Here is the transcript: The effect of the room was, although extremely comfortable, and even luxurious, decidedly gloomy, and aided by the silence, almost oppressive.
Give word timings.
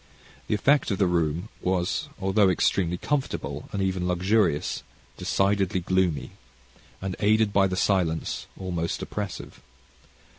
The 0.47 0.55
effect 0.55 0.89
of 0.89 0.97
the 0.97 1.05
room 1.05 1.49
was, 1.61 2.09
although 2.19 2.49
extremely 2.49 2.97
comfortable, 2.97 3.69
and 3.71 3.83
even 3.83 4.07
luxurious, 4.07 4.81
decidedly 5.15 5.79
gloomy, 5.81 6.31
and 7.03 7.15
aided 7.19 7.53
by 7.53 7.67
the 7.67 7.77
silence, 7.77 8.47
almost 8.57 8.99
oppressive. 9.03 9.61